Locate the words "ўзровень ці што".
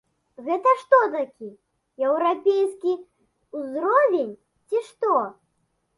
3.61-5.13